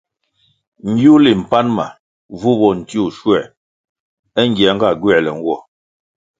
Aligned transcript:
Ngiwuli 0.89 1.31
mpan 1.41 1.67
wa 1.77 1.87
vu 2.39 2.51
bo 2.59 2.67
ntiwuh 2.77 3.11
schuer 3.15 3.43
é 4.39 4.41
ngierga 4.49 4.89
gywerle 4.99 5.31
nwo. 5.39 5.55